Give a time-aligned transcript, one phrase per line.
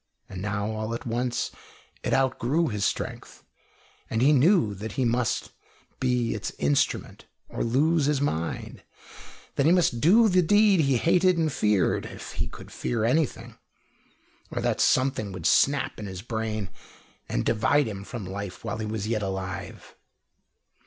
[0.27, 1.51] And now all at once
[2.01, 3.43] it outgrew his strength,
[4.09, 5.51] and he knew that he must
[5.99, 8.81] be its instrument or lose his mind
[9.57, 13.59] that he must do the deed he hated and feared, if he could fear anything,
[14.49, 16.71] or that something would snap in his brain
[17.29, 19.93] and divide him from life while he was yet alive.